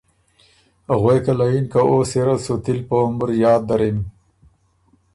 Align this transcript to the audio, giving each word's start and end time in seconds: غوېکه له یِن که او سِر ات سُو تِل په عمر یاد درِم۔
غوېکه 0.99 1.33
له 1.39 1.45
یِن 1.53 1.65
که 1.71 1.79
او 1.89 1.95
سِر 2.11 2.27
ات 2.33 2.39
سُو 2.45 2.55
تِل 2.63 2.79
په 2.87 2.95
عمر 3.05 3.29
یاد 3.43 3.61
درِم۔ 3.69 3.97